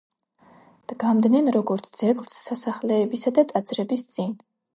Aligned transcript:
დგამდნენ 0.93 1.49
როგორც 1.57 1.89
ძეგლს 1.99 2.39
სასახლეებისა 2.47 3.35
და 3.37 3.45
ტაძრების 3.53 4.07
წინ. 4.17 4.35